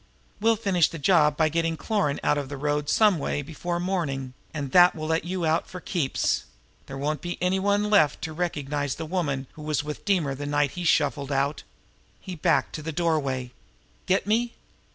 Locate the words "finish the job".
0.55-1.33